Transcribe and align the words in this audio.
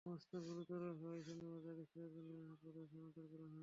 অবস্থা 0.05 0.37
গুরুতর 0.47 0.81
হওয়ায় 0.99 1.23
শনিবার 1.27 1.59
তাকে 1.65 1.83
সিরাজগঞ্জ 1.85 2.27
জেনারেল 2.27 2.49
হাসপাতালে 2.51 2.85
স্থানান্তর 2.87 3.25
করা 3.31 3.45
হয়। 3.45 3.59